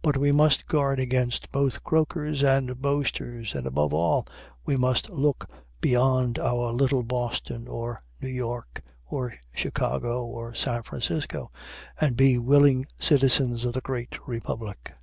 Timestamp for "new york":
8.22-8.82